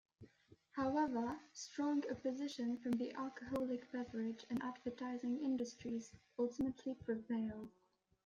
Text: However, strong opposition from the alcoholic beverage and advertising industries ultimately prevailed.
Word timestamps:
However, 0.71 1.37
strong 1.53 2.03
opposition 2.09 2.79
from 2.79 2.93
the 2.93 3.13
alcoholic 3.13 3.91
beverage 3.91 4.47
and 4.49 4.59
advertising 4.63 5.37
industries 5.43 6.09
ultimately 6.39 6.95
prevailed. 6.95 7.69